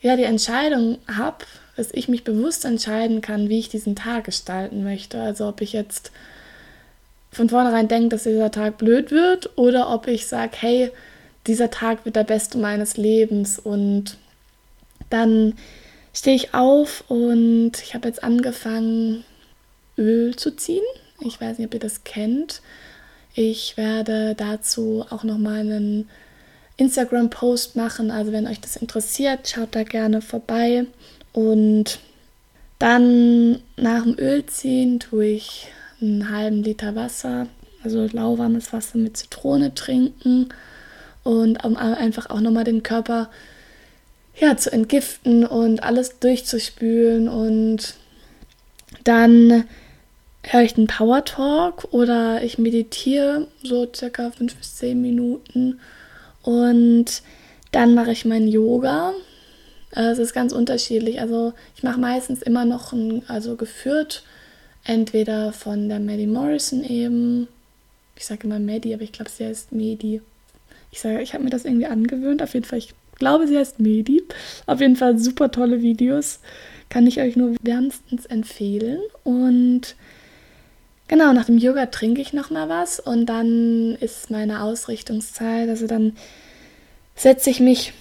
ja 0.00 0.16
die 0.16 0.24
Entscheidung 0.24 0.98
habe, 1.06 1.44
dass 1.76 1.92
ich 1.92 2.08
mich 2.08 2.24
bewusst 2.24 2.64
entscheiden 2.64 3.20
kann, 3.20 3.48
wie 3.48 3.58
ich 3.58 3.68
diesen 3.68 3.94
Tag 3.94 4.24
gestalten 4.24 4.82
möchte. 4.82 5.20
Also 5.20 5.46
ob 5.46 5.60
ich 5.60 5.72
jetzt 5.72 6.10
von 7.30 7.48
vornherein 7.48 7.86
denke, 7.88 8.08
dass 8.08 8.24
dieser 8.24 8.50
Tag 8.50 8.78
blöd 8.78 9.10
wird 9.10 9.56
oder 9.56 9.90
ob 9.94 10.08
ich 10.08 10.26
sage, 10.26 10.52
hey, 10.58 10.90
dieser 11.46 11.70
Tag 11.70 12.04
wird 12.04 12.16
der 12.16 12.24
beste 12.24 12.58
meines 12.58 12.96
Lebens 12.96 13.58
und 13.58 14.16
dann 15.10 15.54
stehe 16.12 16.36
ich 16.36 16.54
auf 16.54 17.04
und 17.08 17.72
ich 17.82 17.94
habe 17.94 18.08
jetzt 18.08 18.22
angefangen, 18.24 19.24
Öl 19.96 20.34
zu 20.36 20.56
ziehen. 20.56 20.84
Ich 21.20 21.40
weiß 21.40 21.58
nicht, 21.58 21.66
ob 21.66 21.74
ihr 21.74 21.80
das 21.80 22.04
kennt. 22.04 22.62
Ich 23.34 23.76
werde 23.76 24.34
dazu 24.34 25.04
auch 25.10 25.24
nochmal 25.24 25.60
einen 25.60 26.08
Instagram-Post 26.76 27.76
machen. 27.76 28.10
Also 28.10 28.32
wenn 28.32 28.46
euch 28.46 28.60
das 28.60 28.76
interessiert, 28.76 29.48
schaut 29.48 29.74
da 29.74 29.82
gerne 29.82 30.22
vorbei. 30.22 30.86
Und 31.32 32.00
dann 32.78 33.62
nach 33.76 34.02
dem 34.04 34.18
Öl 34.18 34.44
ziehen 34.46 34.98
tue 35.00 35.26
ich 35.26 35.68
einen 36.00 36.30
halben 36.30 36.62
Liter 36.62 36.96
Wasser, 36.96 37.46
also 37.84 38.06
lauwarmes 38.10 38.72
Wasser 38.72 38.98
mit 38.98 39.16
Zitrone 39.16 39.74
trinken 39.74 40.48
und 41.22 41.58
einfach 41.58 42.30
auch 42.30 42.40
nochmal 42.40 42.64
den 42.64 42.82
Körper 42.82 43.30
ja, 44.38 44.56
zu 44.56 44.72
entgiften 44.72 45.44
und 45.44 45.82
alles 45.82 46.18
durchzuspülen 46.18 47.28
und 47.28 47.94
dann 49.04 49.64
höre 50.42 50.62
ich 50.62 50.76
einen 50.76 50.86
Power 50.86 51.24
Talk 51.24 51.92
oder 51.92 52.42
ich 52.42 52.58
meditiere 52.58 53.46
so 53.62 53.86
circa 53.94 54.30
fünf 54.30 54.56
bis 54.56 54.76
zehn 54.76 55.00
Minuten 55.00 55.80
und 56.42 57.22
dann 57.72 57.94
mache 57.94 58.12
ich 58.12 58.24
mein 58.24 58.48
Yoga. 58.48 59.12
Es 59.92 60.18
ist 60.18 60.34
ganz 60.34 60.52
unterschiedlich. 60.52 61.20
Also 61.20 61.52
ich 61.76 61.82
mache 61.82 62.00
meistens 62.00 62.42
immer 62.42 62.64
noch 62.64 62.92
ein, 62.92 63.22
also 63.28 63.56
geführt, 63.56 64.24
entweder 64.84 65.52
von 65.52 65.88
der 65.88 66.00
Maddie 66.00 66.26
Morrison 66.26 66.84
eben. 66.84 67.48
Ich 68.16 68.26
sage 68.26 68.46
immer 68.46 68.58
Maddie, 68.58 68.94
aber 68.94 69.02
ich 69.02 69.12
glaube, 69.12 69.30
sie 69.30 69.46
heißt 69.46 69.72
Medi. 69.72 70.20
Ich 70.92 71.00
sage, 71.00 71.22
ich 71.22 71.34
habe 71.34 71.44
mir 71.44 71.50
das 71.50 71.64
irgendwie 71.64 71.86
angewöhnt. 71.86 72.42
Auf 72.42 72.54
jeden 72.54 72.66
Fall, 72.66 72.78
ich 72.78 72.94
glaube, 73.18 73.46
sie 73.46 73.56
heißt 73.56 73.80
Medi. 73.80 74.22
Auf 74.66 74.80
jeden 74.80 74.96
Fall 74.96 75.18
super 75.18 75.50
tolle 75.50 75.82
Videos. 75.82 76.40
Kann 76.88 77.06
ich 77.06 77.20
euch 77.20 77.36
nur 77.36 77.54
wärmstens 77.62 78.26
empfehlen. 78.26 79.00
Und 79.22 79.94
Genau, 81.10 81.32
nach 81.32 81.46
dem 81.46 81.58
Yoga 81.58 81.86
trinke 81.86 82.20
ich 82.20 82.32
noch 82.32 82.50
mal 82.50 82.68
was 82.68 83.00
und 83.00 83.26
dann 83.26 83.96
ist 83.96 84.30
meine 84.30 84.62
Ausrichtungszeit. 84.62 85.68
Also 85.68 85.88
dann 85.88 86.16
setze 87.16 87.50
ich 87.50 87.58
mich 87.58 87.92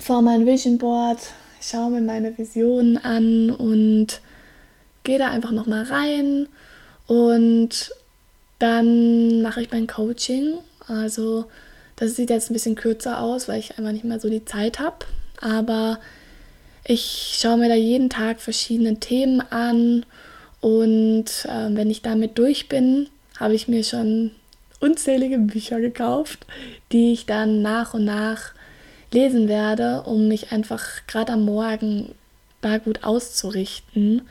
vor 0.00 0.22
mein 0.22 0.46
Vision 0.46 0.78
Board, 0.78 1.18
schaue 1.60 1.90
mir 1.90 2.00
meine 2.00 2.38
Visionen 2.38 2.98
an 2.98 3.50
und 3.50 4.20
gehe 5.02 5.18
da 5.18 5.26
einfach 5.26 5.50
noch 5.50 5.66
mal 5.66 5.82
rein 5.82 6.46
und 7.08 7.90
dann 8.60 9.42
mache 9.42 9.62
ich 9.62 9.72
mein 9.72 9.88
Coaching. 9.88 10.52
Also 10.86 11.46
das 11.96 12.14
sieht 12.14 12.30
jetzt 12.30 12.48
ein 12.48 12.54
bisschen 12.54 12.76
kürzer 12.76 13.20
aus, 13.20 13.48
weil 13.48 13.58
ich 13.58 13.76
einfach 13.76 13.90
nicht 13.90 14.04
mehr 14.04 14.20
so 14.20 14.30
die 14.30 14.44
Zeit 14.44 14.78
habe. 14.78 15.04
Aber 15.40 15.98
ich 16.84 17.36
schaue 17.40 17.56
mir 17.56 17.68
da 17.68 17.74
jeden 17.74 18.08
Tag 18.08 18.40
verschiedene 18.40 19.00
Themen 19.00 19.40
an 19.50 20.06
und 20.60 21.26
äh, 21.44 21.74
wenn 21.74 21.90
ich 21.90 22.02
damit 22.02 22.38
durch 22.38 22.68
bin, 22.68 23.08
habe 23.38 23.54
ich 23.54 23.68
mir 23.68 23.82
schon 23.84 24.32
unzählige 24.80 25.38
Bücher 25.38 25.80
gekauft, 25.80 26.46
die 26.92 27.12
ich 27.12 27.26
dann 27.26 27.62
nach 27.62 27.94
und 27.94 28.04
nach 28.04 28.52
lesen 29.12 29.48
werde, 29.48 30.02
um 30.02 30.28
mich 30.28 30.52
einfach 30.52 31.06
gerade 31.06 31.32
am 31.32 31.44
Morgen 31.44 32.14
da 32.60 32.78
gut 32.78 33.04
auszurichten. 33.04 34.22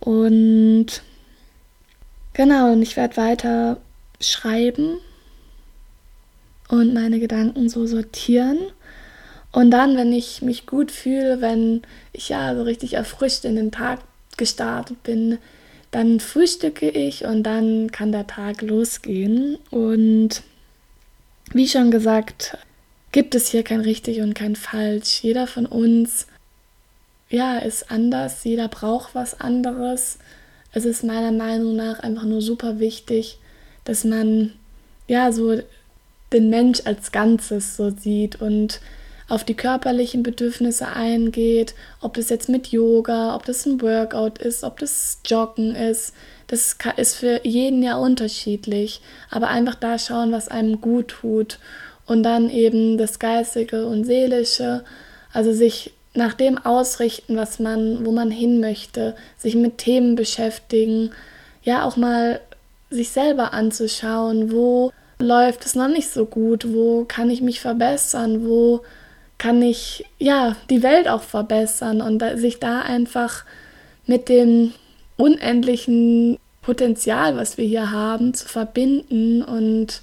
Und 0.00 0.86
genau, 2.32 2.72
und 2.72 2.82
ich 2.82 2.96
werde 2.96 3.16
weiter 3.16 3.78
schreiben 4.20 4.98
und 6.68 6.94
meine 6.94 7.18
Gedanken 7.18 7.68
so 7.68 7.86
sortieren. 7.86 8.58
Und 9.52 9.70
dann, 9.70 9.96
wenn 9.96 10.12
ich 10.12 10.42
mich 10.42 10.66
gut 10.66 10.90
fühle, 10.90 11.40
wenn 11.40 11.82
ich 12.12 12.28
ja 12.28 12.54
so 12.54 12.62
richtig 12.62 12.94
erfrischt 12.94 13.44
in 13.44 13.56
den 13.56 13.70
Tag 13.70 14.00
gestartet 14.36 15.02
bin, 15.04 15.38
dann 15.94 16.18
frühstücke 16.18 16.90
ich 16.90 17.24
und 17.24 17.44
dann 17.44 17.92
kann 17.92 18.10
der 18.10 18.26
Tag 18.26 18.62
losgehen. 18.62 19.58
Und 19.70 20.42
wie 21.52 21.68
schon 21.68 21.92
gesagt, 21.92 22.58
gibt 23.12 23.36
es 23.36 23.46
hier 23.48 23.62
kein 23.62 23.80
richtig 23.80 24.20
und 24.20 24.34
kein 24.34 24.56
falsch. 24.56 25.22
Jeder 25.22 25.46
von 25.46 25.66
uns 25.66 26.26
ja, 27.30 27.58
ist 27.58 27.92
anders, 27.92 28.42
jeder 28.42 28.66
braucht 28.66 29.14
was 29.14 29.40
anderes. 29.40 30.18
Es 30.72 30.84
ist 30.84 31.04
meiner 31.04 31.30
Meinung 31.30 31.76
nach 31.76 32.00
einfach 32.00 32.24
nur 32.24 32.42
super 32.42 32.80
wichtig, 32.80 33.38
dass 33.84 34.02
man 34.02 34.52
ja 35.06 35.30
so 35.30 35.60
den 36.32 36.50
Mensch 36.50 36.80
als 36.86 37.12
Ganzes 37.12 37.76
so 37.76 37.90
sieht 37.90 38.40
und 38.40 38.80
auf 39.28 39.44
die 39.44 39.54
körperlichen 39.54 40.22
Bedürfnisse 40.22 40.88
eingeht, 40.88 41.74
ob 42.00 42.14
das 42.14 42.28
jetzt 42.28 42.48
mit 42.48 42.68
Yoga, 42.68 43.34
ob 43.34 43.44
das 43.46 43.64
ein 43.66 43.80
Workout 43.80 44.38
ist, 44.38 44.64
ob 44.64 44.78
das 44.78 45.20
Joggen 45.24 45.74
ist. 45.74 46.12
Das 46.46 46.76
ist 46.96 47.16
für 47.16 47.40
jeden 47.44 47.82
ja 47.82 47.96
unterschiedlich, 47.96 49.00
aber 49.30 49.48
einfach 49.48 49.76
da 49.76 49.98
schauen, 49.98 50.30
was 50.30 50.48
einem 50.48 50.80
gut 50.80 51.08
tut. 51.08 51.58
Und 52.06 52.22
dann 52.22 52.50
eben 52.50 52.98
das 52.98 53.18
Geistige 53.18 53.86
und 53.86 54.04
Seelische, 54.04 54.84
also 55.32 55.52
sich 55.54 55.94
nach 56.12 56.34
dem 56.34 56.58
ausrichten, 56.58 57.36
was 57.36 57.58
man, 57.58 58.04
wo 58.04 58.12
man 58.12 58.30
hin 58.30 58.60
möchte, 58.60 59.16
sich 59.38 59.56
mit 59.56 59.78
Themen 59.78 60.14
beschäftigen, 60.14 61.10
ja 61.62 61.84
auch 61.84 61.96
mal 61.96 62.40
sich 62.90 63.10
selber 63.10 63.52
anzuschauen, 63.54 64.52
wo 64.52 64.92
läuft 65.18 65.64
es 65.64 65.74
noch 65.74 65.88
nicht 65.88 66.10
so 66.10 66.26
gut, 66.26 66.72
wo 66.72 67.04
kann 67.06 67.30
ich 67.30 67.40
mich 67.40 67.60
verbessern, 67.60 68.46
wo 68.46 68.82
kann 69.44 69.60
ich 69.60 70.06
ja 70.18 70.56
die 70.70 70.82
Welt 70.82 71.06
auch 71.06 71.20
verbessern 71.20 72.00
und 72.00 72.18
da, 72.20 72.38
sich 72.38 72.60
da 72.60 72.80
einfach 72.80 73.44
mit 74.06 74.30
dem 74.30 74.72
unendlichen 75.18 76.38
Potenzial, 76.62 77.36
was 77.36 77.58
wir 77.58 77.66
hier 77.66 77.90
haben, 77.90 78.32
zu 78.32 78.48
verbinden 78.48 79.42
und 79.42 80.00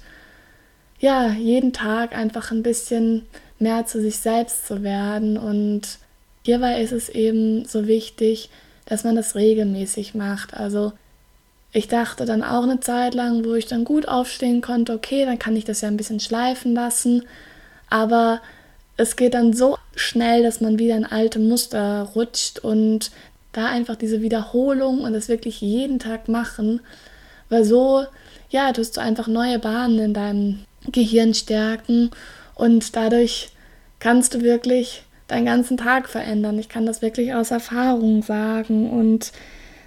ja, 1.00 1.32
jeden 1.32 1.72
Tag 1.72 2.16
einfach 2.16 2.52
ein 2.52 2.62
bisschen 2.62 3.26
mehr 3.58 3.84
zu 3.84 4.00
sich 4.00 4.18
selbst 4.18 4.68
zu 4.68 4.84
werden. 4.84 5.36
Und 5.36 5.98
hierbei 6.44 6.80
ist 6.80 6.92
es 6.92 7.08
eben 7.08 7.64
so 7.64 7.88
wichtig, 7.88 8.48
dass 8.84 9.02
man 9.02 9.16
das 9.16 9.34
regelmäßig 9.34 10.14
macht. 10.14 10.54
Also 10.54 10.92
ich 11.72 11.88
dachte 11.88 12.26
dann 12.26 12.44
auch 12.44 12.62
eine 12.62 12.78
Zeit 12.78 13.14
lang, 13.14 13.44
wo 13.44 13.54
ich 13.54 13.66
dann 13.66 13.82
gut 13.82 14.06
aufstehen 14.06 14.60
konnte, 14.60 14.92
okay, 14.92 15.24
dann 15.24 15.40
kann 15.40 15.56
ich 15.56 15.64
das 15.64 15.80
ja 15.80 15.88
ein 15.88 15.96
bisschen 15.96 16.20
schleifen 16.20 16.74
lassen. 16.74 17.24
Aber 17.90 18.40
es 19.02 19.16
geht 19.16 19.34
dann 19.34 19.52
so 19.52 19.76
schnell, 19.94 20.42
dass 20.42 20.60
man 20.60 20.78
wieder 20.78 20.96
in 20.96 21.04
alte 21.04 21.38
Muster 21.38 22.08
rutscht 22.14 22.60
und 22.60 23.10
da 23.52 23.66
einfach 23.66 23.96
diese 23.96 24.22
Wiederholung 24.22 25.00
und 25.00 25.12
das 25.12 25.28
wirklich 25.28 25.60
jeden 25.60 25.98
Tag 25.98 26.28
machen, 26.28 26.80
weil 27.50 27.64
so, 27.64 28.06
ja, 28.48 28.72
tust 28.72 28.96
du 28.96 29.00
einfach 29.00 29.28
neue 29.28 29.58
Bahnen 29.58 29.98
in 29.98 30.14
deinem 30.14 30.64
Gehirn 30.90 31.34
stärken 31.34 32.10
und 32.54 32.96
dadurch 32.96 33.50
kannst 33.98 34.34
du 34.34 34.40
wirklich 34.40 35.02
deinen 35.28 35.46
ganzen 35.46 35.76
Tag 35.76 36.08
verändern. 36.08 36.58
Ich 36.58 36.68
kann 36.68 36.86
das 36.86 37.02
wirklich 37.02 37.34
aus 37.34 37.50
Erfahrung 37.50 38.22
sagen 38.22 38.90
und 38.90 39.32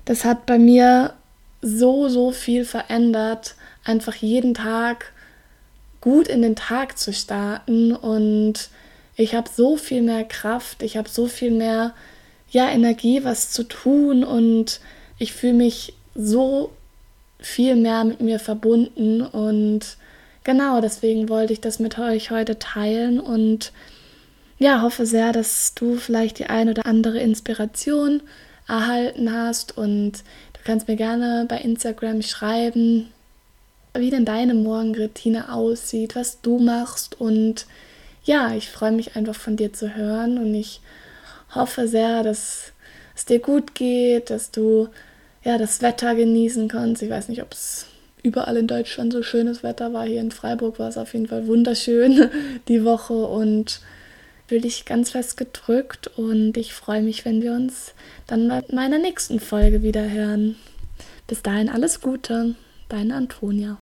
das 0.06 0.26
hat 0.26 0.46
bei 0.46 0.60
mir 0.60 1.14
so, 1.62 2.10
so 2.10 2.32
viel 2.32 2.66
verändert, 2.66 3.56
einfach 3.84 4.16
jeden 4.16 4.54
Tag 4.54 5.12
gut 6.02 6.28
in 6.28 6.44
den 6.44 6.56
Tag 6.56 7.00
zu 7.00 7.12
starten 7.12 7.96
und 7.96 8.70
ich 9.16 9.36
habe 9.36 9.50
so 9.54 9.78
viel 9.78 10.02
mehr 10.02 10.24
Kraft, 10.24 10.84
ich 10.84 10.98
habe 10.98 11.10
so 11.10 11.28
viel 11.28 11.52
mehr 11.52 11.94
ja, 12.50 12.70
Energie, 12.70 13.24
was 13.24 13.52
zu 13.52 13.64
tun 13.64 14.24
und 14.24 14.80
ich 15.18 15.34
fühle 15.34 15.54
mich 15.54 15.94
so 16.14 16.72
viel 17.40 17.76
mehr 17.76 18.04
mit 18.04 18.22
mir 18.22 18.40
verbunden 18.40 19.22
und 19.22 19.98
genau 20.44 20.82
deswegen 20.82 21.30
wollte 21.30 21.54
ich 21.54 21.62
das 21.62 21.80
mit 21.80 22.00
euch 22.00 22.32
heute 22.32 22.60
teilen 22.60 23.20
und 23.20 23.72
ja, 24.58 24.82
hoffe 24.82 25.06
sehr, 25.06 25.34
dass 25.34 25.74
du 25.76 25.96
vielleicht 25.98 26.40
die 26.40 26.46
ein 26.46 26.70
oder 26.70 26.86
andere 26.86 27.20
Inspiration 27.20 28.22
erhalten 28.68 29.32
hast 29.32 29.78
und 29.78 30.14
du 30.54 30.60
kannst 30.64 30.88
mir 30.88 30.96
gerne 30.96 31.46
bei 31.48 31.58
Instagram 31.58 32.22
schreiben, 32.22 33.12
wie 33.94 34.10
denn 34.10 34.26
deine 34.26 34.54
Morgenroutine 34.54 35.54
aussieht, 35.54 36.16
was 36.16 36.42
du 36.42 36.60
machst 36.60 37.20
und 37.20 37.66
ja, 38.26 38.54
ich 38.56 38.70
freue 38.70 38.92
mich 38.92 39.16
einfach 39.16 39.36
von 39.36 39.56
dir 39.56 39.72
zu 39.72 39.96
hören 39.96 40.38
und 40.38 40.54
ich 40.54 40.82
hoffe 41.54 41.88
sehr, 41.88 42.24
dass 42.24 42.74
es 43.16 43.26
dir 43.26 43.40
gut 43.40 43.76
geht, 43.76 44.30
dass 44.30 44.52
du 44.52 44.90
ja 45.44 45.58
das 45.58 45.82
Wetter 45.82 46.16
genießen 46.16 46.68
kannst. 46.68 47.02
Ich 47.02 47.10
weiß 47.10 47.30
nicht, 47.30 47.44
ob 47.44 47.54
es 47.54 47.86
überall 48.24 48.58
in 48.58 48.68
Deutschland 48.68 49.14
so 49.14 49.22
schönes 49.22 49.64
Wetter 49.64 49.94
war. 49.94 50.06
Hier 50.06 50.22
in 50.22 50.32
Freiburg 50.32 50.80
war 50.80 50.90
es 50.90 50.98
auf 50.98 51.14
jeden 51.14 51.28
Fall 51.28 51.48
wunderschön 51.48 52.30
die 52.68 52.84
Woche 52.84 53.14
und 53.14 53.80
fühle 54.48 54.62
dich 54.62 54.86
ganz 54.86 55.12
fest 55.12 55.38
gedrückt 55.38 56.08
und 56.18 56.58
ich 56.58 56.74
freue 56.74 57.02
mich, 57.02 57.26
wenn 57.26 57.42
wir 57.42 57.54
uns 57.54 57.94
dann 58.28 58.48
bei 58.48 58.64
meiner 58.72 59.00
nächsten 59.00 59.40
Folge 59.40 59.82
wieder 59.82 60.10
hören. 60.10 60.56
Bis 61.28 61.42
dahin 61.42 61.70
alles 61.70 62.02
Gute, 62.02 62.56
deine 62.90 63.16
Antonia. 63.16 63.80